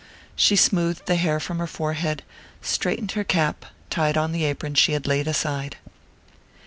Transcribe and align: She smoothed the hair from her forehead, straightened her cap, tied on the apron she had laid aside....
She 0.35 0.55
smoothed 0.55 1.05
the 1.05 1.15
hair 1.15 1.39
from 1.39 1.59
her 1.59 1.67
forehead, 1.67 2.23
straightened 2.63 3.11
her 3.11 3.23
cap, 3.23 3.67
tied 3.91 4.17
on 4.17 4.31
the 4.31 4.45
apron 4.45 4.73
she 4.73 4.93
had 4.93 5.05
laid 5.05 5.27
aside.... 5.27 5.77